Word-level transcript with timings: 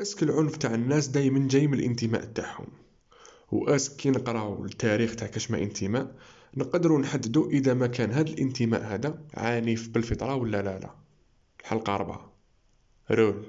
أسك 0.00 0.22
العنف 0.22 0.56
تاع 0.56 0.74
الناس 0.74 1.08
دايما 1.08 1.48
جاي 1.48 1.66
من 1.66 1.78
الانتماء 1.78 2.24
تاعهم. 2.24 2.66
وأسك 3.52 3.96
كي 3.96 4.10
نقراو 4.10 4.64
التاريخ 4.64 5.16
تاع 5.16 5.26
كاش 5.26 5.50
ما 5.50 5.58
انتماء 5.58 6.14
نقدروا 6.56 6.98
نحددوا 6.98 7.50
إذا 7.50 7.74
ما 7.74 7.86
كان 7.86 8.10
هذا 8.10 8.30
الانتماء 8.30 8.82
هذا 8.82 9.18
عنيف 9.34 9.88
بالفطرة 9.88 10.34
ولا 10.34 10.62
لا 10.62 10.78
لا. 10.78 10.90
الحلقة 11.60 11.94
أربعة. 11.94 12.32
رول. 13.10 13.44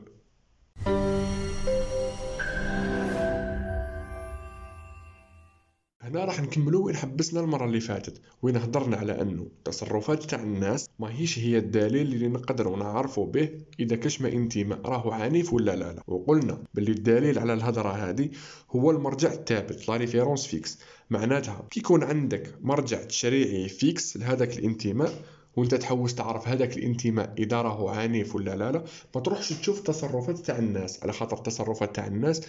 هنا 6.15 6.25
راح 6.25 6.41
نكملو 6.41 6.85
وين 6.85 6.95
حبسنا 6.95 7.39
المرة 7.39 7.65
اللي 7.65 7.79
فاتت 7.79 8.21
وين 8.41 8.57
هضرنا 8.57 8.97
على 8.97 9.21
أنه 9.21 9.41
التصرفات 9.41 10.23
تاع 10.23 10.43
الناس 10.43 10.89
ماهيش 10.99 11.39
هي 11.39 11.57
الدليل 11.57 12.13
اللي 12.13 12.27
نقدروا 12.27 12.77
نعرفوا 12.77 13.25
به 13.25 13.49
إذا 13.79 13.95
كاش 13.95 14.21
ما 14.21 14.29
انتماء 14.29 14.81
راهو 14.85 15.11
عنيف 15.11 15.53
ولا 15.53 15.75
لا 15.75 15.93
لا. 15.93 16.03
وقلنا 16.07 16.63
باللي 16.73 16.91
الدليل 16.91 17.39
على 17.39 17.53
الهضرة 17.53 17.89
هذه 17.89 18.29
هو 18.71 18.91
المرجع 18.91 19.33
الثابت 19.33 19.89
la 19.89 19.97
référence 19.97 20.47
fixe 20.47 20.79
معناتها 21.09 21.67
كي 21.71 21.79
يكون 21.79 22.03
عندك 22.03 22.55
مرجع 22.61 23.03
تشريعي 23.03 23.69
fixe 23.69 24.17
لهذاك 24.17 24.59
الإنتماء 24.59 25.13
وانت 25.55 25.75
تحوس 25.75 26.15
تعرف 26.15 26.47
هذاك 26.47 26.77
الانتماء 26.77 27.33
إذا 27.37 27.61
راهو 27.61 27.89
عنيف 27.89 28.35
ولا 28.35 28.55
لا 28.55 28.71
لا. 28.71 28.83
ما 29.15 29.21
تروحش 29.21 29.49
تشوف 29.49 29.79
تصرفات 29.79 30.37
تاع 30.37 30.57
الناس. 30.57 31.03
على 31.03 31.13
خاطر 31.13 31.37
التصرفات 31.37 31.95
تاع 31.95 32.07
الناس 32.07 32.41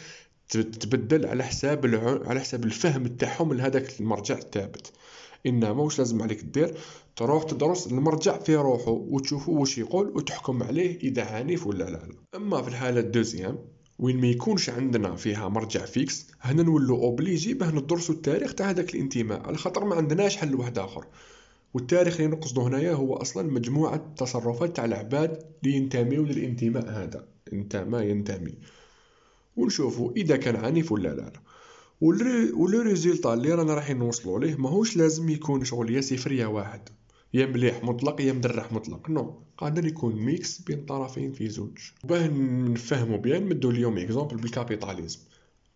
تتبدل 0.49 1.27
على 1.27 1.45
حساب. 1.45 1.87
على 2.27 2.41
حساب 2.41 2.65
الفهم 2.65 3.07
تاعهم 3.07 3.53
لهذاك 3.53 4.01
المرجع 4.01 4.39
الثابت. 4.39 4.93
إنما 5.47 5.71
واش 5.71 5.99
لازم 5.99 6.23
عليك 6.23 6.41
دير؟ 6.41 6.75
تروح 7.17 7.43
تدرس 7.43 7.87
المرجع 7.87 8.39
في 8.39 8.57
روحه 8.57 8.91
وتشوفوا 8.91 9.61
واش 9.61 9.79
يقول 9.79 10.09
وتحكم 10.09 10.63
عليه 10.63 10.99
إذا 11.01 11.25
عنيف 11.25 11.67
ولا 11.67 11.85
لا, 11.85 11.91
لا. 11.91 12.15
أما 12.37 12.63
في 12.63 12.69
الحالة 12.69 13.01
ال 13.01 13.07
deuxième 13.07 13.59
وين 13.99 14.21
ما 14.21 14.27
يكونش 14.27 14.71
عندنا 14.71 15.17
فيها 15.17 15.49
مرجع 15.49 15.85
fixe 15.85 16.27
هنا 16.41 16.63
نولو 16.63 16.97
obligé 16.97 17.55
باه 17.55 17.71
ندرسو 17.71 18.13
التاريخ 18.13 18.55
تاع 18.55 18.71
هذاك 18.71 18.95
الانتماء. 18.95 19.47
على 19.47 19.57
خاطر 19.57 19.85
ما 19.85 19.95
عندناش 19.95 20.37
حل 20.37 20.55
واحد 20.55 20.79
آخر. 20.79 21.07
والتاريخ 21.77 22.21
اللي 22.21 22.37
نقصدو 22.37 22.61
هنايا 22.61 22.93
هو 22.93 23.15
أصلا 23.15 23.53
مجموعة 23.53 24.15
تصرفات 24.17 24.77
تاع 24.77 24.85
العباد 24.85 25.45
اللي 25.65 25.77
ينتميو 25.77 26.25
للانتماء 26.25 26.91
هذا. 26.91 27.29
انتمى 27.53 27.99
ينتمي. 27.99 28.55
ونشوفوا 29.57 30.13
إذا 30.17 30.37
كان 30.37 30.57
عنيف 30.57 30.93
ولا 30.93 31.09
لا. 31.09 31.33
و 32.01 32.27
le 32.27 32.81
résultat 32.83 33.35
اللي 33.35 33.55
رانا 33.55 33.75
رايحين 33.75 33.99
نوصلوا 33.99 34.41
ليه 34.41 34.57
ماهوش 34.57 34.97
لازم 34.97 35.29
يكون 35.29 35.65
شغل 35.65 35.95
يا 35.95 36.01
صفر 36.01 36.33
يا 36.33 36.47
واحد. 36.47 36.89
يا 37.35 37.47
مليح 37.47 37.85
مطلق 37.85 38.21
يا 38.21 38.33
مدرح 38.33 38.73
مطلق. 38.73 39.11
non 39.11 39.35
قادر 39.59 39.87
يكون 39.87 40.15
mix 40.15 40.61
بين 40.61 40.85
طرفين 40.85 41.33
في 41.33 41.49
زوج. 41.49 41.79
باه 42.05 42.27
نفهموا 42.27 43.19
بيان 43.19 43.43
نمدوا 43.43 43.71
اليوم 43.71 43.99
exemple 43.99 44.37
بال 44.37 44.48
capitalisme. 44.48 45.19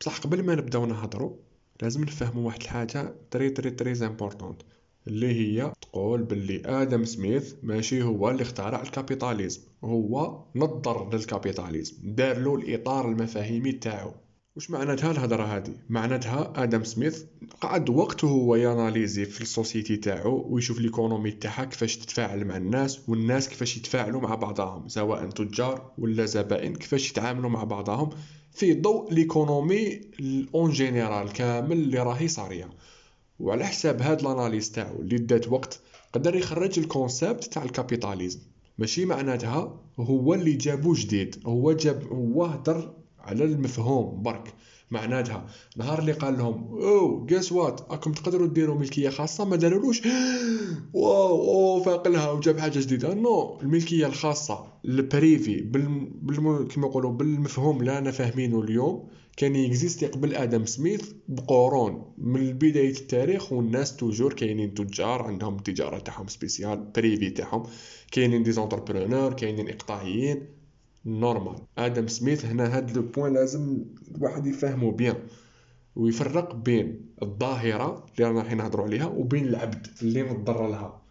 بصح 0.00 0.18
قبل 0.20 0.42
ما 0.42 0.54
نبداو 0.54 0.86
نهضروا 0.86 1.36
لازم 1.82 2.04
نفهموا 2.04 2.46
واحد 2.46 2.60
الحاجة 2.62 3.14
très 3.30 3.50
très 3.50 3.70
très 3.70 4.06
importante 4.06 4.62
اللي 5.06 5.26
هي 5.26 5.72
تقول 5.82 6.22
باللي 6.22 6.62
آدم 6.64 7.04
سميث 7.04 7.54
ماشي 7.62 8.02
هو 8.02 8.30
اللي 8.30 8.42
اخترع 8.42 8.82
ال 8.82 8.88
capitalisme. 8.88 9.60
هو 9.84 10.44
نظر 10.56 11.14
لل 11.14 11.27
capitalisme 11.27 11.96
دار 12.02 12.38
له 12.38 12.54
الإطار 12.54 13.08
المفاهيمي 13.08 13.72
تاعو. 13.72 14.12
وش 14.56 14.70
معناتها 14.70 15.10
الهضره 15.10 15.42
هذه؟ 15.42 15.72
معناتها 15.88 16.52
آدم 16.56 16.84
سميث 16.84 17.24
قعد 17.60 17.90
وقت 17.90 18.24
هو 18.24 18.56
ي 18.56 18.64
analyser 18.64 19.24
في 19.24 19.40
ال 19.40 19.47
société 19.47 19.96
تاعو 19.96 20.46
ويشوف 20.48 20.78
l'économie 20.78 21.30
تاعها 21.30 21.64
كيفاش 21.64 21.96
تتفاعل 21.96 22.44
مع 22.44 22.56
الناس 22.56 23.08
والناس 23.08 23.48
كيفاش 23.48 23.76
يتفاعلوا 23.76 24.20
مع 24.20 24.34
بعضهم 24.34 24.88
سواء 24.88 25.30
تجار 25.30 25.92
ولا 25.98 26.26
زبائن 26.26 26.74
كيفاش 26.74 27.10
يتعاملوا 27.10 27.50
مع 27.50 27.64
بعضهم 27.64 28.10
في 28.52 28.74
ضوء 28.74 29.12
l'économie 29.12 30.00
en 30.54 30.70
général 30.70 31.32
كامل 31.32 31.72
اللي 31.72 31.98
راهي 31.98 32.28
صارية. 32.28 32.70
وعلى 33.40 33.64
حساب 33.64 34.02
هاد 34.02 34.20
ال 34.20 34.26
analyse 34.27 34.70
تاعو 34.70 35.00
اللي 35.00 35.18
دات 35.18 35.48
وقت 35.48 35.80
قدر 36.12 36.36
يخرج 36.36 36.78
ال 36.78 36.86
concept 36.86 37.44
تاع 37.44 37.62
ال 37.62 37.68
capitalisme. 37.68 38.40
ماشي 38.78 39.04
معناتها 39.04 39.80
هو 40.00 40.34
اللي 40.34 40.52
جابو 40.52 40.92
جديد 40.92 41.36
هو 41.46 41.72
جاب 41.72 42.02
هو 42.12 42.44
هدر 42.44 42.92
على 43.18 43.44
المفهوم 43.44 44.22
برك. 44.22 44.54
معناتها 44.90 45.46
نهار 45.76 45.98
اللي 45.98 46.12
قال 46.12 46.38
لهم 46.38 46.68
oh 46.82 47.26
guess 47.26 47.52
what 47.52 47.80
راكم 47.90 48.12
تقدروا 48.12 48.48
ديروا 48.48 48.78
ملكية 48.78 49.08
خاصة؟ 49.08 49.44
ما 49.44 49.56
دارولوش 49.56 50.02
wow 50.92 51.76
أو 51.76 51.82
فاقلها 51.82 52.30
وجاب 52.30 52.58
حاجة 52.58 52.78
جديدة. 52.78 53.14
non 53.14 53.60
الملكية 53.62 54.06
الخاصة 54.06 54.66
ال 54.84 54.95
privée 54.95 55.60
بال... 55.60 56.10
بال... 56.22 56.68
كما 56.68 56.86
يقولوا 56.86 57.12
بالمفهوم 57.12 57.80
اللي 57.80 57.98
أنا 57.98 58.10
فاهمينه 58.10 58.60
اليوم. 58.60 59.08
كان 59.36 59.56
يكزيستي 59.56 60.06
قبل 60.06 60.34
آدم 60.34 60.66
سميث 60.66 61.12
بقرون. 61.28 62.12
من 62.18 62.52
بدايه 62.52 62.90
التاريخ 62.90 63.52
والناس 63.52 63.96
toujours 63.96 64.32
كاينين 64.32 64.74
تجار 64.74 65.22
عندهم 65.22 65.56
التجارة 65.56 65.98
تاعهم 65.98 66.28
spécial 66.28 66.78
privé 66.96 67.30
تاعهم. 67.30 67.62
كاينين 68.12 68.42
des 68.42 68.52
entrepreneurs 68.52 69.32
كاينين 69.32 69.68
إقطاعيين. 69.68 70.46
normal. 71.06 71.56
آدم 71.78 72.06
سميث 72.06 72.44
هنا 72.44 72.76
هاد 72.76 72.96
le 72.96 73.02
point 73.02 73.34
لازم 73.34 73.84
الواحد 74.16 74.46
يفهمو 74.46 74.90
bien 74.90 75.16
ويفرق 75.96 76.54
بين 76.54 77.06
الظاهرة 77.22 78.06
اللي 78.14 78.28
رانا 78.28 78.40
رايحين 78.40 78.58
نهضروا 78.58 78.86
عليها 78.86 79.06
وبين 79.06 79.44
العبد 79.44 79.86
اللي 80.02 80.22
نضر 80.22 80.68
لها. 80.68 81.02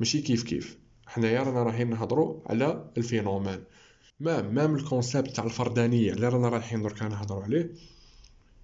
ماشي 0.00 0.20
كيف 0.20 0.42
كيف. 0.42 0.78
حنايا 1.06 1.42
رانا 1.42 1.62
رايحين 1.62 1.90
نهضروا 1.90 2.40
على 2.46 2.90
ال 2.96 3.02
phénomène. 3.02 3.58
même 4.20 4.54
même 4.54 4.74
ال 4.74 4.81
concept 4.81 5.30
تاع 5.30 5.44
الفردانية 5.44 6.12
اللي 6.12 6.28
رانا 6.28 6.48
رايحين 6.48 6.82
دركا 6.82 7.08
نهضروا 7.08 7.42
عليه. 7.42 7.70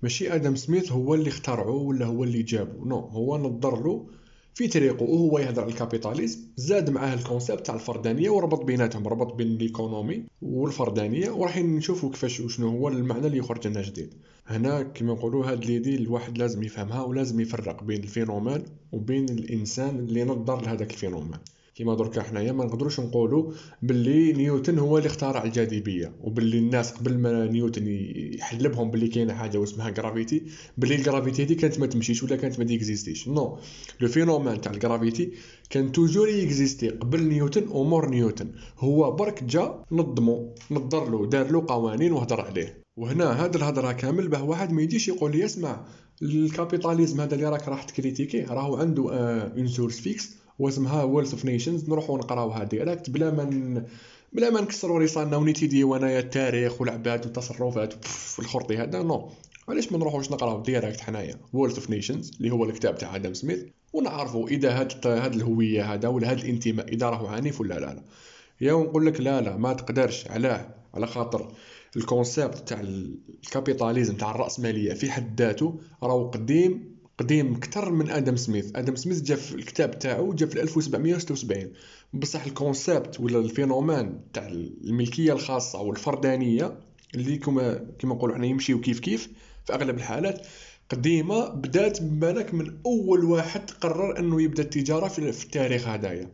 ماشي 0.03 0.35
آدم 0.35 0.57
سميث 0.57 0.93
هو 0.93 1.15
اللي 1.15 1.29
اخترعه 1.29 1.71
ولا 1.71 2.07
هو 2.07 2.25
اللي 2.25 2.43
جابه 2.43 2.85
non 2.85 2.99
هو 2.99 3.39
نضر 3.39 3.83
له 3.83 4.07
في 4.55 4.69
طريقه 4.69 5.03
وهو 5.03 5.39
يهضر 5.39 5.63
على 5.63 5.73
ال 5.73 5.79
capitalisme 5.79 6.41
زاد 6.57 6.91
معاه 6.91 7.15
ال 7.15 7.21
concept 7.21 7.67
تاع 7.67 7.75
الفردانية 7.75 8.31
وربط 8.31 8.65
بيناتهم 8.65 9.09
ربط 9.09 9.35
بين 9.35 9.47
ال 9.47 9.56
économie 9.56 10.25
والفردانية 10.43 11.31
وراح 11.31 11.59
نشوفوا 11.59 12.11
كيفاش 12.11 12.43
شنو 12.49 12.69
هو 12.69 12.89
المعنى 12.89 13.27
اللي 13.27 13.39
يخرج 13.39 13.67
لنا 13.67 13.83
جديد. 13.83 14.15
هنا 14.47 14.83
كما 14.83 15.13
نقولوا 15.13 15.47
هاد 15.51 15.65
l'idée 15.65 15.95
الواحد 15.97 16.39
لازم 16.39 16.63
يفهمها 16.63 17.03
ولازم 17.03 17.41
يفرق 17.41 17.85
بين 17.85 18.03
ال 18.03 18.09
phénomène 18.09 18.63
وبين 18.93 19.25
الإنسان 19.29 19.99
اللي 19.99 20.25
نظر 20.25 20.61
لهذاك 20.63 20.91
ال 20.91 20.96
phénomène 20.96 21.39
كيما 21.75 21.95
دركا 21.95 22.23
حنايا 22.23 22.53
ما 22.53 22.65
نقدروش 22.65 23.01
نقولوا 23.01 23.53
باللي 23.83 24.33
نيوتن 24.33 24.79
هو 24.79 24.99
اللي 24.99 25.07
اخترع 25.07 25.45
الجاذبية 25.45 26.13
وباللي 26.21 26.59
الناس 26.59 26.93
قبل 26.93 27.19
ما 27.19 27.47
نيوتن 27.47 27.87
علابالهم 28.39 28.91
باللي 28.91 29.09
كاينة 29.09 29.35
حاجة 29.35 29.63
اسمها 29.63 29.91
gravité 29.91 30.43
باللي 30.79 30.95
ال 30.95 31.01
gravité 31.01 31.45
هذه 31.45 31.53
كانت 31.53 31.81
ما 31.81 31.87
تمشيش 31.87 32.23
ولا 32.23 32.37
كانت 32.37 32.59
ما 32.59 32.65
تيكزيستيش 32.65 33.29
non 33.29 33.59
le 34.01 34.09
phénomène 34.09 34.61
تاع 34.61 34.73
ال 34.73 34.80
gravité 34.80 35.33
كان 35.71 35.93
toujours 35.93 36.29
existé 36.29 36.89
قبل 36.89 37.23
نيوتن 37.23 37.69
ومور 37.69 38.09
نيوتن. 38.09 38.53
هو 38.79 39.13
برك 39.13 39.45
جا 39.45 39.85
نظمو 39.93 40.55
نضر 40.71 41.11
له 41.11 41.27
دار 41.27 41.53
له 41.53 41.65
قوانين 41.69 42.13
وهضر 42.13 42.41
عليه. 42.41 42.83
وهنا 42.97 43.45
هاد 43.45 43.55
الهضرة 43.57 43.93
كامل 43.93 44.29
باه 44.29 44.45
واحد 44.45 44.73
ما 44.73 44.83
يجيش 44.83 45.09
يقول 45.09 45.33
لي 45.33 45.45
اسمع 45.45 45.87
ال 46.23 46.31
capitalisme 46.31 47.21
هذا 47.21 47.35
اللي 47.35 47.49
راك 47.49 47.69
راح 47.69 47.83
تكريتيكي 47.83 48.41
راهو 48.43 48.77
عنده 48.77 49.13
une 49.57 49.69
source 49.69 50.01
fixe 50.01 50.42
واسمها 50.59 51.05
Wealth 51.05 51.33
of 51.33 51.45
Nations 51.45 51.91
نروحو 51.91 52.17
نقراوها 52.17 52.65
direct 52.65 53.11
بلا 53.11 53.31
ما 53.31 53.85
بلا 54.33 54.51
ما 54.51 54.61
نكسروا 54.61 55.01
ريسانا 55.01 55.37
ونيتيديو 55.37 55.67
حنايا 55.67 56.21
التاريخ 56.21 56.81
والعباد 56.81 57.25
والتصرفات 57.25 57.95
الخرطي 58.39 58.77
هذا. 58.77 59.03
non. 59.03 59.31
علاش 59.69 59.93
ما 59.93 59.99
نروحوش 59.99 60.31
نقراو 60.31 60.63
direct 60.63 61.01
حنايا 61.01 61.37
Wealth 61.53 61.75
of 61.75 61.91
Nations 61.91 62.33
اللي 62.37 62.51
هو 62.51 62.65
الكتاب 62.65 62.99
تاع 62.99 63.17
آدم 63.17 63.35
سميث 63.35 63.65
ونعرفوا 63.93 64.49
إذا 64.49 64.81
هاد 64.81 65.07
هاد 65.07 65.35
الهوية 65.35 65.95
هذا 65.95 66.09
ولا 66.09 66.31
هاد 66.31 66.39
الانتماء 66.39 66.89
إذا 66.89 67.09
راهو 67.11 67.27
عنيف 67.27 67.61
ولا 67.61 67.75
لا 67.75 67.81
لا. 67.81 68.03
يا 68.61 68.73
نقول 68.73 69.07
لك 69.07 69.21
لا 69.21 69.41
لا 69.41 69.57
ما 69.57 69.73
تقدرش 69.73 70.29
علاه 70.29 70.75
على 70.95 71.07
خاطر 71.07 71.53
ال 71.97 72.06
concept 72.06 72.69
تاع 72.69 72.81
ال 72.81 72.92
capitalisme 72.92 74.17
تاع 74.17 74.31
الرأسمالية 74.31 74.95
في 74.95 75.11
حد 75.11 75.43
ذاته 75.43 75.81
راهو 76.03 76.31
قديم 76.31 76.92
قديم 77.19 77.55
أكثر 77.55 77.91
من 77.93 78.11
آدم 78.11 78.37
سميث. 78.37 78.77
آدم 78.77 78.97
سميث 78.97 79.21
جا 79.23 79.37
في 79.37 79.55
الكتاب 79.55 79.99
تاعو 79.99 80.33
جا 80.33 80.47
في 80.47 80.63
1776 80.63 81.73
بصح 82.13 82.45
ال 82.45 82.54
concept 82.54 83.21
ولا 83.21 83.39
ال 83.39 83.47
phénomène 83.47 84.21
تاع 84.33 84.47
الملكية 84.49 85.33
الخاصة 85.33 85.79
أو 85.79 85.91
الفردانية 85.91 86.79
اللي 87.15 87.37
كما 87.37 87.87
كما 87.99 88.15
نقولوا 88.15 88.37
حنا 88.37 88.47
يمشيو 88.47 88.81
كيف 88.81 89.01
كيف 89.01 89.29
في 89.67 89.75
أغلب 89.75 89.97
الحالات 89.97 90.47
قديمة 90.89 91.49
بدات 91.49 92.03
بالك 92.03 92.55
من 92.55 92.79
أول 92.87 93.25
واحد 93.25 93.71
قرر 93.71 94.19
إنه 94.19 94.43
يبدأ 94.43 94.63
التجارة 94.63 95.09
في 95.09 95.19
التاريخ 95.19 95.89
هدايا 95.89 96.31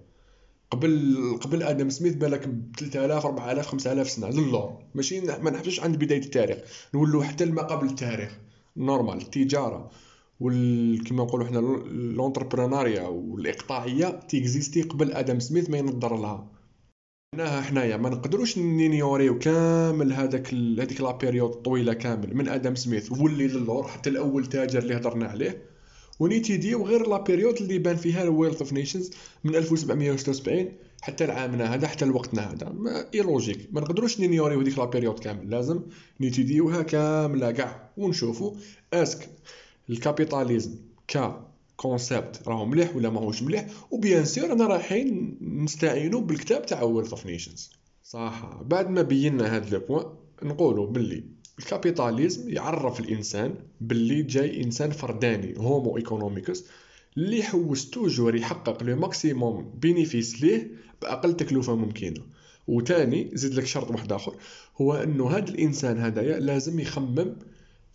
قبل 0.71 1.39
قبل 1.41 1.63
آدم 1.63 1.91
سميث 1.91 2.15
بالك 2.15 2.49
ب 2.49 2.77
3000 2.79 3.27
4000 3.27 3.67
5000 3.67 4.11
سنة. 4.11 4.29
للور 4.31 4.79
ماشي 4.95 5.21
ما 5.21 5.51
نحبسش 5.51 5.81
عند 5.81 5.97
بداية 5.97 6.23
التاريخ. 6.23 6.59
نولوا 6.95 7.25
حتى 7.25 7.45
ما 7.45 7.63
قبل 7.63 7.87
التاريخ. 7.87 8.39
normal 8.77 9.17
التجارة. 9.17 9.91
وال 10.41 11.05
كما 11.05 11.25
نقولوا 11.25 11.47
حنا 11.47 11.59
l'entrepreneuriat 11.89 13.03
والإقطاعية 13.03 14.21
تيكزيستي 14.29 14.83
قبل 14.83 15.13
آدم 15.13 15.41
سميث 15.41 15.71
ما 15.71 15.79
ينظر 15.79 16.17
لها. 16.17 16.53
معناها 17.35 17.61
حنايا 17.61 17.97
ما 17.97 18.09
نقدروش 18.09 18.59
نينيوريو 18.59 19.39
كامل 19.39 20.13
هذاك 20.13 20.55
هذيك 20.55 21.01
la 21.01 21.13
période 21.13 21.51
طويلة 21.51 21.93
كامل 21.93 22.37
من 22.37 22.49
آدم 22.49 22.75
سميث 22.75 23.13
ولي 23.13 23.47
للور 23.47 23.89
حتى 23.89 24.11
الأول 24.11 24.47
تاجر 24.47 24.79
اللي 24.79 24.97
هضرنا 24.97 25.27
عليه. 25.27 25.63
ونيتيديو 26.21 26.87
غير 26.87 27.09
la 27.09 27.23
période 27.23 27.57
اللي 27.57 27.79
بان 27.79 27.97
فيها 27.97 28.23
ال 28.23 28.29
Wealth 28.29 28.63
of 28.63 28.73
Nations 28.73 29.11
من 29.45 29.55
1776 29.55 30.73
حتى 31.03 31.27
لعامنا 31.27 31.75
هذا 31.75 31.87
حتى 31.87 32.05
لوقتنا 32.05 32.53
هذا. 32.53 32.69
ما 32.69 33.05
اي 33.15 33.21
لوجيك 33.21 33.69
ما 33.73 33.81
نقدروش 33.81 34.21
نينيوريو 34.21 34.61
هذيك 34.61 34.79
la 34.79 34.85
période 34.85 35.19
كامل. 35.19 35.51
لازم 35.51 35.81
نيتيديوها 36.21 36.83
كاملة 36.83 37.51
كاع 37.51 37.91
ونشوفوا 37.97 38.55
est-ce 38.93 39.17
que 39.17 39.29
ال 39.91 39.98
capitalisme 39.98 40.75
ك 41.09 41.33
concept 41.77 42.49
راهو 42.49 42.65
مليح 42.67 42.97
ولا 42.97 43.11
ماهوش 43.11 43.43
مليح؟ 43.43 43.67
و 43.91 43.98
bien 43.98 44.25
sûr 44.25 44.53
أنا 44.53 44.67
رايحين 44.67 45.39
نستعينوا 45.41 46.21
بالكتاب 46.21 46.67
تاع 46.67 46.83
Wealth 46.83 47.11
of 47.11 47.27
Nations 47.27 47.71
صح. 48.05 48.51
بعد 48.63 48.91
ما 48.91 49.03
بينا 49.03 49.57
هاد 49.57 49.75
le 49.75 49.81
point 49.81 50.05
نقولوا 50.43 50.87
باللي 50.87 51.25
ال 51.59 51.66
capitalisme 51.66 52.49
يعرف 52.51 53.01
الإنسان 53.01 53.55
باللي 53.81 54.23
جاي 54.23 54.63
إنسان 54.65 54.91
فرداني 54.91 55.55
homo 55.59 55.97
economicus 55.97 56.65
اللي 57.17 57.39
يحوس 57.39 57.91
toujours 57.91 58.37
يحقق 58.37 58.83
le 58.83 58.97
maximum 58.97 59.75
bénéfice 59.81 60.43
ليه 60.43 60.71
بأقل 61.03 61.37
تكلفة 61.37 61.77
ممكنة. 61.77 62.23
وتاني 62.69 63.31
زيد 63.35 63.55
لك 63.55 63.67
شرط 63.67 63.91
واحد 63.91 64.13
آخر 64.13 64.37
هو 64.81 64.95
إنه 64.95 65.31
هذا 65.31 65.49
الإنسان 65.49 65.99
هذايا 65.99 66.41
لازم 66.41 66.81
يخمم 66.81 67.37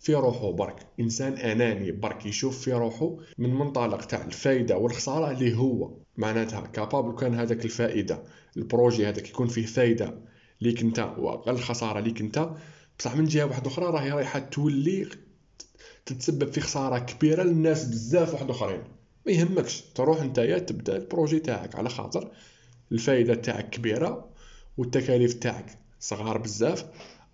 في 0.00 0.14
روحه 0.14 0.50
برك. 0.52 0.86
إنسان 1.00 1.32
آناني 1.32 1.92
برك 1.92 2.26
يشوف 2.26 2.58
في 2.60 2.72
روحه 2.72 3.16
من 3.38 3.54
منطلق 3.54 4.04
تاع 4.04 4.24
الفايدة 4.24 4.78
والخسارة 4.78 5.30
اللي 5.30 5.56
هو. 5.56 5.90
معناتها 6.16 6.60
capable 6.60 7.16
كان 7.18 7.34
هذاك 7.34 7.64
الفائدة. 7.64 8.22
ال 8.56 8.63
projet 8.63 9.08
هذاك 9.08 9.28
يكون 9.28 9.48
فيه 9.48 9.66
فايدة 9.66 10.14
ليك 10.60 10.80
انت 10.82 10.98
واقل 11.18 11.58
خساره 11.58 12.00
ليك 12.00 12.20
انت. 12.20 12.50
بصح 12.98 13.16
من 13.16 13.24
جهة 13.24 13.44
واحدة 13.44 13.70
أخرى 13.70 13.84
راهي 13.84 14.10
رايحة 14.10 14.38
تولي 14.38 15.08
تتسبب 16.06 16.52
في 16.52 16.60
خسارة 16.60 16.98
كبيرة 16.98 17.42
للناس 17.42 17.84
بزاف 17.84 18.34
واحد 18.34 18.50
آخرين. 18.50 18.82
ما 19.26 19.32
يهمكش. 19.32 19.80
تروح 19.80 20.22
نتايا 20.22 20.58
تبدأ 20.58 20.96
ال 20.96 21.02
projet 21.02 21.38
تاعك 21.40 21.74
على 21.74 21.88
خاطر. 21.88 22.30
الفايدة 22.92 23.34
تاعك 23.34 23.70
كبيرة 23.70 24.28
والتكاليف 24.78 25.34
تاعك 25.34 25.78
صغار 26.00 26.38
بزاف. 26.38 26.84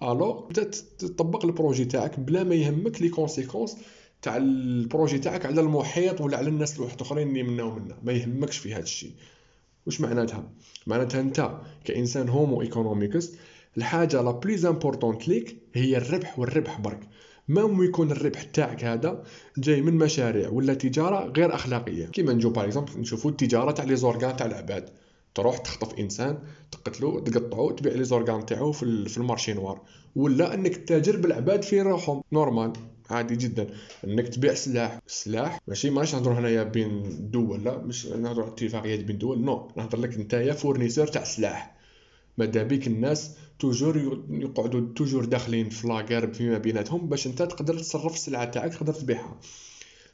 alors 0.03 0.49
تبدا 0.49 0.71
تطبق 0.99 1.45
ال 1.45 1.50
projet 1.50 1.85
تاعك 1.85 2.21
بلا 2.21 2.45
ما 2.45 2.55
يهمك 2.55 3.03
les 3.03 3.09
conséquences 3.09 3.77
تاع 4.23 4.37
ال 4.37 4.48
projet 4.48 5.19
تاعك 5.19 5.47
على 5.47 5.61
المحيط 5.61 6.21
ولا 6.21 6.37
على 6.37 6.49
الناس 6.49 6.77
الواحد 6.77 7.01
اخرين 7.01 7.29
اللي 7.29 7.43
منا 7.43 7.63
ومنا. 7.63 7.99
ما 8.03 8.13
يهمكش 8.13 8.59
في 8.59 8.75
هذا 8.75 8.83
الشيء. 8.83 9.13
واش 9.87 10.01
معناتها؟ 10.01 10.51
معناتها 10.87 11.21
أنت 11.21 11.51
كإنسان 11.85 12.29
homo 12.29 12.63
economicus 12.63 13.33
الحاجة 13.77 14.23
la 14.23 14.31
plus 14.31 14.67
importante 14.67 15.29
ليك 15.29 15.57
هي 15.75 15.97
الربح 15.97 16.39
والربح 16.39 16.81
برك. 16.81 17.01
même 17.49 17.85
يكون 17.85 18.11
الربح 18.11 18.43
تاعك 18.43 18.85
هذا 18.85 19.25
جاي 19.59 19.81
من 19.83 19.95
مشاريع 19.95 20.49
ولا 20.49 20.75
تجارة 20.75 21.33
غير 21.37 21.55
أخلاقية؟ 21.55 22.07
كيما 22.07 22.33
نجو 22.33 22.51
par 22.51 22.65
exemple 22.65 23.01
نشوفوا 23.01 23.31
التجارة 23.31 23.71
تاع 23.71 23.85
les 23.85 23.97
organes 23.97 24.37
تاع 24.37 24.47
العباد. 24.47 24.91
تروح 25.35 25.59
تخطف 25.59 25.95
إنسان 25.99 26.39
تقتلو 26.73 27.19
تقطعو 27.19 27.71
تبيع 27.71 27.93
les 27.93 28.05
organes 28.05 28.47
تاعو 28.47 28.73
في 28.73 29.17
ال 29.17 29.22
marché 29.22 29.53
noir. 29.53 29.81
ولا 30.17 30.55
إنك 30.55 30.77
تتاجر 30.77 31.17
بالعباد 31.17 31.63
في 31.63 31.81
روحهم. 31.81 32.23
normal 32.33 32.73
عادي 33.11 33.37
جدا. 33.37 33.67
إنك 34.05 34.29
تبيع 34.29 34.55
سلاح. 34.55 35.01
سلاح 35.07 35.61
ماشي 35.69 35.91
ماشي 35.91 36.17
نهضروا 36.17 36.39
هنايا 36.39 36.63
بين 36.63 37.17
دول 37.31 37.65
لا 37.65 37.79
مش 37.79 38.07
نهضروا 38.07 38.45
على 38.45 38.53
اتفاقيات 38.53 39.05
بين 39.05 39.19
دول 39.19 39.41
non 39.45 39.69
نهضر 39.77 39.99
لك 39.99 40.19
نتايا 40.19 40.53
fournisseur 40.53 41.07
تاع 41.07 41.25
سلاح. 41.25 41.77
مادا 42.39 42.63
بيك 42.63 42.87
الناس 42.87 43.31
toujours 43.59 44.25
يقعدوا 44.31 44.95
toujours 44.97 45.25
داخلين 45.25 45.69
في 45.69 45.89
la 45.89 46.00
guerre 46.00 46.33
فيما 46.33 46.59
بيناتهم 46.59 47.09
باش 47.09 47.27
انت 47.27 47.43
تقدر 47.43 47.79
تصرف 47.79 48.15
السلعة 48.15 48.45
تاعك 48.45 48.75
تقدر 48.75 48.93
تبيعها. 48.95 49.41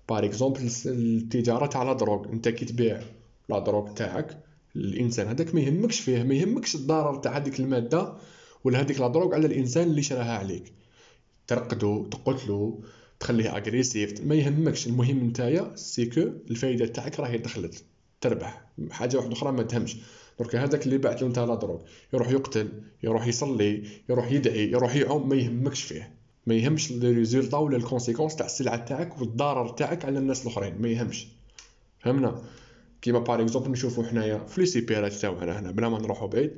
par 0.09 0.25
exemple 0.25 0.71
التجارة 0.87 1.67
تاع 1.67 1.83
la 1.83 1.93
drogue. 1.93 2.29
انت 2.29 2.49
كي 2.49 2.65
تبيع 2.65 3.01
la 3.49 3.59
drogue 3.59 3.93
تاعك 3.93 4.46
الإنسان. 4.77 5.27
هذاك 5.27 5.55
ما 5.55 5.61
يهمكش 5.61 6.01
فيه 6.01 6.23
ما 6.23 6.35
يهمكش 6.35 6.75
الضرر 6.75 7.17
تاع 7.17 7.37
هذيك 7.37 7.61
المادة 7.61 8.13
ولا 8.65 8.81
هذيك 8.81 9.01
la 9.01 9.35
على 9.35 9.47
الإنسان 9.47 9.87
اللي 9.89 10.03
شراها 10.03 10.39
عليك. 10.39 10.73
ترقدو 11.47 12.07
تقتلو 12.07 12.85
تخليه 13.21 13.57
agressif 13.57 14.21
ما 14.21 14.35
يهمكش. 14.35 14.87
المهم 14.87 15.29
نتايا 15.29 15.73
c'est 15.75 16.03
que 16.04 16.21
الفايدة 16.51 16.87
تاعك 16.87 17.21
راهي 17.21 17.39
دخلت 17.39 17.85
تربح. 18.21 18.67
حاجة 18.91 19.17
واحدة 19.17 19.33
أخرى 19.33 19.53
ما 19.53 19.63
تهمش. 19.63 19.97
درك 20.41 20.57
هذاك 20.57 20.87
اللي 20.87 20.99
بعت 20.99 21.23
له 21.23 21.29
نتا 21.29 21.41
la 21.41 21.55
drogue 21.55 21.81
يروح 22.13 22.31
يقتل 22.31 22.69
يروح 23.03 23.27
يصلي 23.27 23.83
يروح 24.09 24.33
يدعي 24.33 24.71
يروح 24.71 24.97
يعوم 24.97 25.29
ما 25.29 25.37
يهمكش 25.37 25.83
فيه. 25.83 26.15
ما 26.47 26.55
يهمش 26.55 26.93
les 26.93 27.11
résultats 27.11 27.57
ولا 27.57 27.77
ال 27.77 27.81
conséquences 27.81 28.37
تاع 28.37 28.47
السلعة 28.47 28.85
تاعك 28.85 29.21
والضرر 29.21 29.69
تاعك 29.69 30.05
على 30.05 30.19
الناس 30.19 30.43
الأخرين. 30.43 30.83
ما 30.83 30.89
يهمش. 30.89 31.27
فهمنا؟ 31.99 32.43
كيما 33.03 33.19
par 33.19 33.43
exemple 33.43 33.71
نشوفو 33.71 34.03
حنايا 34.03 34.39
في 34.39 34.61
les 34.61 34.67
supérettes 34.67 35.13
تاعنا 35.13 35.61
هنا 35.61 35.71
بلا 35.71 35.89
ما 35.89 35.99
نروحو 35.99 36.29
بعيد 36.29 36.53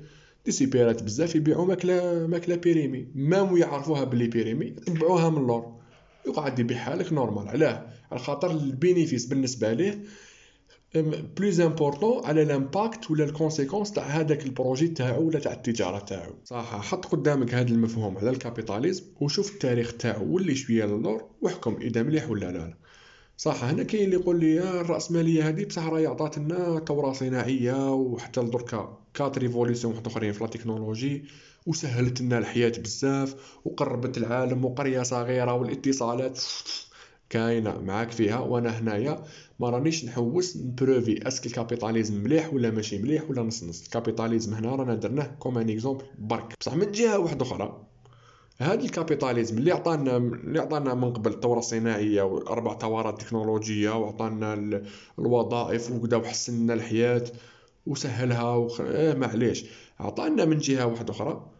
des 0.46 0.52
supérettes 0.52 1.02
بزاف 1.02 1.36
يبيعو 1.36 1.64
ماكلة 1.64 2.26
ماكلة 2.26 2.56
périmée. 2.56 3.08
même 3.14 3.56
يعرفوها 3.56 4.04
بلي 4.04 4.26
périmée 4.26 4.66
يطبعوها 4.66 5.30
من 5.30 5.38
اللور 5.38 5.78
يقعد 6.26 6.58
يبيعها 6.58 6.96
لك 6.96 7.12
normal 7.12 7.48
علاه 7.48 7.86
على 8.12 8.20
خاطر 8.20 8.50
ال 8.50 8.59
bénéfice 8.59 9.26
بالنسبة 9.26 9.72
ليه 9.72 10.02
plus 11.36 11.60
important 11.60 12.24
على 12.24 12.42
ال 12.42 12.52
impact 12.52 13.10
ولا 13.10 13.24
ال 13.24 13.29
conséquences 13.29 13.92
تاع 13.92 14.02
هذاك 14.04 14.46
ال 14.46 14.52
projet 14.52 14.88
تاعو 14.88 15.26
ولا 15.26 15.38
تاع 15.38 15.52
التجارة 15.52 15.98
تاعو. 15.98 16.34
صح 16.44 16.80
حط 16.80 17.06
قدامك 17.06 17.54
هذا 17.54 17.68
المفهوم 17.68 18.18
على 18.18 18.30
ال 18.30 18.36
capitalisme 18.36 19.04
وشوف 19.20 19.52
التاريخ 19.52 19.96
تاعو 19.96 20.34
ولي 20.34 20.54
شوية 20.54 20.84
للور 20.84 21.24
واحكم 21.40 21.76
إذا 21.80 22.02
مليح 22.02 22.30
ولا 22.30 22.52
لا. 22.52 22.74
صح 23.38 23.64
هنا 23.64 23.82
كاين 23.82 24.04
اللي 24.04 24.16
يقول 24.16 24.40
لي 24.40 24.80
الراسماليه 24.80 25.48
هذه 25.48 25.64
بصح 25.64 25.86
راهي 25.86 26.06
عطات 26.06 26.38
لنا 26.38 26.84
ثوره 26.88 27.12
صناعية 27.12 27.92
وحتى 27.94 28.40
لدركا 28.40 28.98
كاين 29.14 29.38
révolutions 29.38 29.92
واحد 29.92 30.06
آخرين 30.06 30.32
في 30.32 30.44
la 30.44 30.50
technologie 30.50 31.24
وسهلت 31.66 32.20
لنا 32.20 32.38
الحياة 32.38 32.72
بزاف 32.78 33.34
وقربت 33.64 34.18
العالم 34.18 34.64
وقرية 34.64 35.02
صغيرة 35.02 35.54
والاتصالات. 35.54 36.40
كاينة 37.30 37.80
معاك 37.80 38.10
فيها. 38.10 38.38
وأنا 38.38 38.78
هنايا 38.78 39.24
ما 39.60 39.70
رانيش 39.70 40.04
نحوس 40.04 40.56
ن 40.56 40.65
prouver 40.65 41.28
est-ce 41.28 41.40
que 41.40 41.46
ال 41.46 41.53
capitalisme 41.53 42.24
مليح 42.24 42.54
ولا 42.54 42.70
ماشي 42.70 42.98
مليح 42.98 43.30
ولا 43.30 43.42
نص 43.42 43.64
نص. 43.64 43.82
ال 43.84 43.90
capitalisme 43.90 44.54
هنا 44.54 44.74
رانا 44.76 44.94
درناه 44.94 45.36
comme 45.38 45.58
un 45.58 45.70
exemple 45.70 46.04
برك. 46.18 46.54
بصح 46.60 46.74
من 46.74 46.92
جهة 46.92 47.18
واحدة 47.18 47.42
أخرى 47.42 47.87
هذا 48.60 48.84
ال 48.84 48.90
capitalisme 48.90 49.58
اللي 49.58 49.72
عطانا 49.72 50.16
اللي 50.16 50.58
عطانا 50.60 50.94
من 50.94 51.12
قبل 51.12 51.30
الثورة 51.32 51.58
الصناعيه 51.58 52.22
وأربع 52.22 52.78
ثورات 52.78 53.20
تكنولوجية 53.22 53.90
وعطانا 53.90 54.82
الوظائف 55.18 55.90
وكذا 55.90 56.16
وحسن 56.16 56.58
لنا 56.62 56.74
الحياة 56.74 57.24
وسهلها 57.86 58.54
وخ... 58.54 58.80
آه 58.80 59.14
معليش. 59.14 59.64
عطانا 60.00 60.44
من 60.44 60.58
جهة 60.58 60.86
واحدة 60.86 61.10
أخرى 61.12 61.50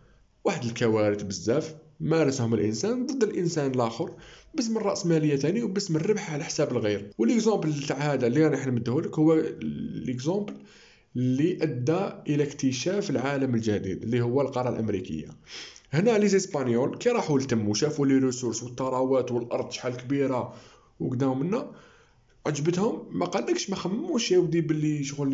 واحد 0.45 0.65
الكوارث 0.65 1.23
بزاف 1.23 1.75
مارسهم 2.01 2.55
الإنسان 2.55 3.07
ضد 3.07 3.23
الإنسان 3.23 3.71
الآخر 3.71 4.11
باسم 4.55 4.77
الراسماليه 4.77 5.37
تاني 5.37 5.63
وباسم 5.63 5.97
الربح 5.97 6.33
على 6.33 6.45
حساب 6.45 6.73
الغير. 6.73 7.11
وال 7.19 7.33
exemple 7.33 7.83
تاع 7.83 7.97
هذا 7.97 8.27
اللي 8.27 8.47
راح 8.47 8.67
نمدهولك 8.67 9.19
هو 9.19 9.35
ال 9.35 9.50
exemple 9.50 10.55
اللي 11.17 11.59
أدى 11.63 12.09
إلى 12.29 12.43
اكتشاف 12.43 13.11
العالم 13.11 13.55
الجديد 13.55 14.03
اللي 14.03 14.21
هو 14.21 14.41
القاره 14.41 14.69
الأمريكية. 14.69 15.29
هنا 15.93 16.19
les 16.19 16.29
Espagnols 16.29 16.97
كي 16.99 17.11
راحوا 17.11 17.39
لتم 17.39 17.69
وشافوا 17.69 18.07
les 18.07 18.19
ressources 18.19 18.63
والثروات 18.63 19.33
والأرض 19.33 19.71
شحال 19.71 19.97
كبيرة 19.97 20.55
وكداو 21.01 21.35
منا 21.35 21.71
عجبتهم. 22.47 23.09
ما 23.11 23.27
قالكش 23.27 23.71
ما 23.71 23.77
خمموش 23.77 24.31
يا 24.31 24.39
ودي 24.39 24.61
باللي 24.61 25.05
شغل 25.05 25.33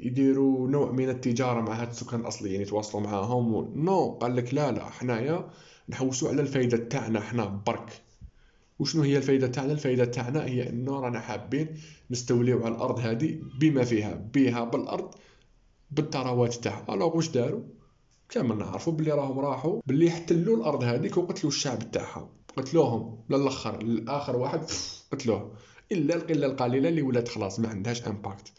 يديروا 0.00 0.68
نوع 0.68 0.92
من 0.92 1.08
التجارة 1.08 1.60
مع 1.60 1.82
هاد 1.82 1.88
السكان 1.88 2.20
الأصليين 2.20 2.60
يتواصلوا 2.60 3.02
معاهم 3.02 3.72
non 3.84 4.10
قال 4.10 4.36
لك 4.36 4.54
لا 4.54 4.72
لا 4.72 4.90
حنايا 4.90 5.50
نحوسوا 5.88 6.28
على 6.28 6.42
الفايدة 6.42 6.76
تاعنا 6.76 7.20
حنا 7.20 7.62
برك. 7.66 8.02
وشنو 8.78 9.02
هي 9.02 9.16
الفايدة 9.16 9.46
تاعنا؟ 9.46 9.72
الفايدة 9.72 10.04
تاعنا 10.04 10.44
هي 10.44 10.68
إنه 10.68 11.00
رانا 11.00 11.20
حابين 11.20 11.76
نستوليو 12.10 12.64
على 12.64 12.74
الأرض 12.74 12.98
هذه 12.98 13.38
بما 13.60 13.84
فيها 13.84 14.14
بها 14.34 14.64
بالأرض 14.64 15.14
بالثروات 15.90 16.54
تاعها. 16.54 16.94
alors 16.94 17.16
واش 17.16 17.28
داروا؟ 17.28 17.62
كامل 18.34 18.58
نعرفوا 18.58 18.92
بلي 18.92 19.10
راهم 19.12 19.38
راحوا 19.38 19.80
بلي 19.86 20.08
احتلوا 20.08 20.56
الأرض 20.56 20.82
هذيك 20.82 21.16
وقتلوا 21.16 21.52
الشعب 21.52 21.90
تاعها. 21.90 22.28
قتلوهم. 22.56 23.18
للاخر 23.30 23.80
الأخر 23.80 24.36
واحد 24.36 24.64
قتلوه. 25.12 25.52
إلا 25.92 26.14
القلة 26.14 26.46
القليلة 26.46 26.88
اللي 26.88 27.02
ولات 27.02 27.28
خلاص 27.28 27.60
ما 27.60 27.68
عندهاش 27.68 28.08
impact 28.08 28.52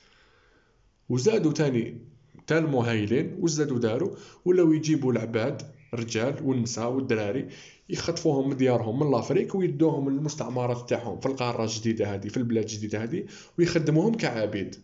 وزادوا 1.09 1.51
تاني 1.51 2.01
تا 2.47 2.57
المهيلين 2.57 3.37
وزادوا 3.39 3.79
داروا 3.79 4.15
ولاو 4.45 4.73
يجيبوا 4.73 5.11
العباد 5.11 5.61
الرجال 5.93 6.35
والنساء 6.43 6.91
والدراري 6.91 7.47
يخطفوهم 7.89 8.49
من 8.49 8.57
ديارهم 8.57 8.99
من 8.99 9.11
l'Afrique 9.11 9.55
ويدوهم 9.55 10.09
للمستعمرات 10.09 10.89
تاعهم 10.89 11.19
في 11.19 11.25
القارة 11.25 11.63
الجديدة 11.63 12.13
هذه 12.13 12.27
في 12.27 12.37
البلاد 12.37 12.63
الجديدة 12.63 13.03
هذه 13.03 13.25
ويخدموهم 13.59 14.13
كعبيد. 14.13 14.75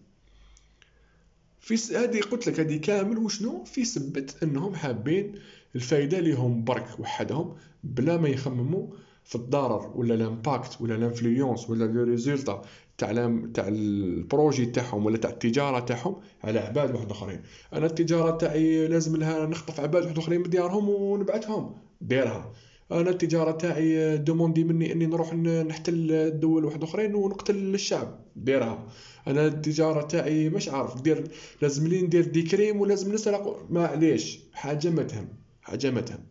في 1.61 1.97
هذه 1.97 2.21
قلت 2.21 2.47
لك 2.47 2.59
هذه 2.59 2.77
كامل 2.77 3.17
وشنو؟ 3.17 3.63
في 3.63 3.85
سبة 3.85 4.43
أنهم 4.43 4.75
حابين 4.75 5.35
الفايدة 5.75 6.19
ليهم 6.19 6.63
برك 6.63 6.99
وحدهم 6.99 7.55
بلا 7.83 8.17
ما 8.17 8.29
يخمموا 8.29 8.87
في 9.23 9.35
الضرر 9.35 9.91
ولا 9.95 10.13
ال 10.13 10.23
impact 10.23 10.81
ولا 10.81 10.95
ال 10.95 11.02
influence 11.02 11.69
ولا 11.69 11.85
le 11.85 12.03
résultat 12.03 12.61
تاع 12.97 13.39
تاع 13.53 13.67
ال 13.67 13.81
projet 13.81 14.65
تاعهم 14.65 15.05
ولا 15.05 15.17
تاع 15.17 15.29
التجارة 15.29 15.79
تاعهم 15.79 16.15
على 16.43 16.59
عباد 16.59 16.95
واحد 16.95 17.11
آخرين. 17.11 17.41
أنا 17.73 17.85
التجارة 17.85 18.37
تاعي 18.37 18.87
لازم 18.87 19.15
لها 19.15 19.45
نخطف 19.45 19.79
عباد 19.79 20.03
واحد 20.03 20.17
آخرين 20.17 20.41
من 20.41 20.49
ديارهم 20.49 20.89
ونبعثهم. 20.89 21.75
ديرها. 22.01 22.51
أنا 22.91 23.09
التجارة 23.09 23.51
تاعي 23.51 24.17
demande 24.17 24.63
مني 24.63 24.91
إني 24.91 25.05
نروح 25.05 25.33
نحتل 25.33 26.11
الدول 26.11 26.65
واحد 26.65 26.83
أخرين 26.83 27.15
ونقتل 27.15 27.55
الشعب. 27.55 28.19
ديرها. 28.35 28.87
أنا 29.27 29.47
التجارة 29.47 30.01
تاعي 30.01 30.49
مش 30.49 30.69
عارف. 30.69 31.01
دير 31.01 31.31
لازم 31.61 31.87
لي 31.87 32.01
ندير 32.01 32.25
des 32.25 32.44
crimes 32.44 32.81
ولازم 32.81 33.13
نسرق. 33.13 33.65
معليش. 33.69 34.39
حاجة 34.53 34.89
ما 34.89 35.03
تهم. 35.03 35.27
حاجة 35.61 35.91
ما 35.91 36.01
تهم. 36.01 36.23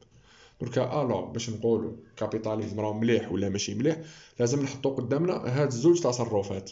دركا 0.61 1.03
alors 1.03 1.27
باش 1.27 1.51
نقولوا 1.51 1.93
capitalisme 2.17 2.81
راه 2.81 2.93
مليح 2.93 3.33
ولا 3.33 3.49
ماشي 3.49 3.75
مليح؟ 3.75 3.97
لازم 4.41 4.63
نحطو 4.63 4.91
قدامنا 4.91 5.33
هاد 5.33 5.67
الزوج 5.67 6.01
تصرفات. 6.01 6.71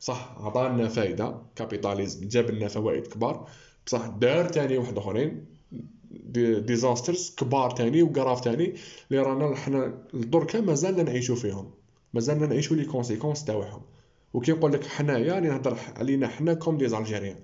صح 0.00 0.36
عطانا 0.38 0.88
فايدة. 0.88 1.42
capitalisme 1.56 2.28
جاب 2.28 2.50
لنا 2.50 2.68
فوائد 2.68 3.06
كبار. 3.06 3.48
بصح 3.86 4.06
دار 4.06 4.48
تاني 4.48 4.78
واحد 4.78 4.98
أخرين. 4.98 5.57
désastres 6.60 7.34
كبار 7.38 7.70
تاني 7.70 8.02
وقراف 8.02 8.40
تاني 8.40 8.74
اللي 9.10 9.22
رانا 9.22 9.56
حنا 9.56 10.04
دركا 10.14 10.60
مازالنا 10.60 11.02
نعيشو 11.02 11.34
فيهم 11.34 11.70
مازالنا 12.14 12.46
نعيشو 12.46 12.74
les 12.74 12.84
conséquences 12.84 13.44
تاعهم 13.44 13.82
وكي 14.34 14.52
نقول 14.52 14.72
لك 14.72 14.86
حنايا 14.86 15.34
راني 15.34 15.48
نهضر 15.48 15.78
علينا 15.96 16.28
حنا 16.28 16.54
comme 16.54 16.78
des 16.78 16.88
Algériens. 16.88 17.36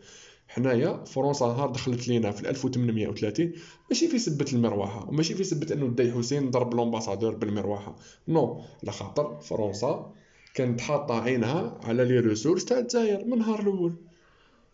حنايا 0.49 1.05
فرنسا 1.05 1.47
نهار 1.47 1.71
دخلت 1.71 2.09
لينا 2.09 2.31
في 2.31 2.51
1830 2.51 3.53
ماشي 3.91 4.09
في 4.09 4.19
سبة 4.19 4.47
المروحة 4.53 5.09
وماشي 5.09 5.35
في 5.35 5.45
سبة 5.45 5.75
إنه 5.75 5.87
الداي 5.87 6.13
حسين 6.13 6.51
ضرب 6.51 6.75
l'ambassadeur 6.75 7.35
بالمروحة. 7.35 7.97
non 8.29 8.63
على 8.83 8.93
خاطر 8.93 9.41
فرنسا 9.41 10.13
كانت 10.55 10.81
حاطة 10.81 11.21
عينها 11.23 11.81
على 11.85 12.05
les 12.05 12.21
ressources 12.21 12.65
تاع 12.65 12.79
الجزائر 12.79 13.25
من 13.25 13.33
النهار 13.33 13.61
الأول. 13.61 13.95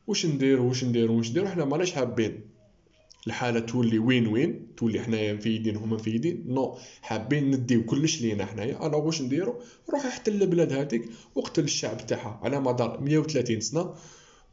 واش 0.07 0.26
ندير 0.26 0.61
واش 0.61 0.85
ندير 0.85 1.11
واش 1.11 1.30
ندير 1.30 1.49
حنا 1.49 1.64
ماناش 1.64 1.92
حابين. 1.92 2.50
الحالة 3.26 3.60
تولي 3.60 3.98
وين 3.98 4.26
وين 4.26 4.66
تولي 4.76 5.00
حنايا 5.00 5.32
مفيدين 5.32 5.76
هما 5.76 5.96
مفيدين 5.96 6.44
non 6.46 6.78
حابين 7.02 7.50
نديو 7.50 7.84
كلش 7.84 8.20
لينا 8.22 8.46
حنايا. 8.46 8.86
أنا 8.86 8.96
واش 8.96 9.22
نديرو؟ 9.22 9.60
روح 9.90 10.06
احتل 10.06 10.42
البلاد 10.42 10.72
هذيك 10.72 11.08
وقتل 11.34 11.64
الشعب 11.64 12.06
تاعها 12.06 12.40
على 12.42 12.60
مدار 12.60 13.00
130 13.00 13.60
سنة 13.60 13.94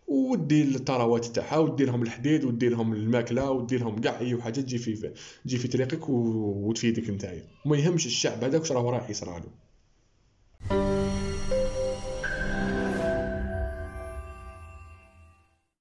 ودي 0.08 0.62
الثروات 0.64 1.26
تاعها 1.26 1.58
ودي 1.58 1.86
لهم 1.86 2.04
الحديد 2.04 2.46
ودي 2.46 2.70
لهم 2.70 2.94
الماكلة 2.94 3.52
ودي 3.52 3.78
لهم 3.78 4.02
كاع 4.02 4.20
أي 4.20 4.42
حاجة 4.42 4.62
تجي 4.62 4.78
في 4.78 5.14
تجي 5.46 5.58
في 5.58 5.68
طريقك 5.68 6.10
وتفيدك 6.10 7.10
نتايا. 7.10 7.44
وما 7.66 7.78
يهمش 7.78 8.06
الشعب 8.06 8.44
هذاك 8.44 8.62
واش 8.62 8.72
راه 8.72 8.92
رايح 8.92 9.10
يصرى 9.10 9.40
له. 9.40 10.97